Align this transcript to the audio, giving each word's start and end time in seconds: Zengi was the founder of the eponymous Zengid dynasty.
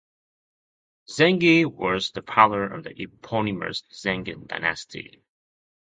Zengi 1.07 1.63
was 1.63 2.09
the 2.09 2.23
founder 2.23 2.63
of 2.63 2.85
the 2.85 2.99
eponymous 3.03 3.83
Zengid 3.93 4.47
dynasty. 4.47 5.21